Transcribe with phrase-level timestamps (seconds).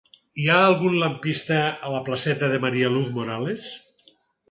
[0.43, 3.73] Hi ha algun lampista a la placeta de María Luz Morales?